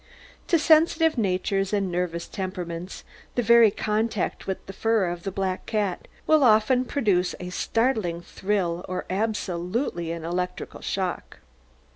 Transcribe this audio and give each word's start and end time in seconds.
To 0.47 0.57
sensitive 0.57 1.15
natures 1.15 1.71
and 1.71 1.91
nervous 1.91 2.27
temperaments 2.27 3.03
the 3.35 3.43
very 3.43 3.69
contact 3.69 4.47
with 4.47 4.65
the 4.65 4.73
fur 4.73 5.05
of 5.05 5.21
the 5.21 5.31
black 5.31 5.67
cat 5.67 6.07
will 6.25 6.43
often 6.43 6.85
produce 6.85 7.35
a 7.39 7.51
startling 7.51 8.21
thrill 8.21 8.83
or 8.89 9.05
absolutely 9.11 10.11
an 10.11 10.25
electric 10.25 10.71
shock. 10.81 11.37